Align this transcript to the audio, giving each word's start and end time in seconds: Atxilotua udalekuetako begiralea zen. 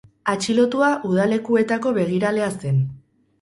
Atxilotua 0.31 0.89
udalekuetako 1.09 1.93
begiralea 1.99 2.49
zen. 2.57 2.83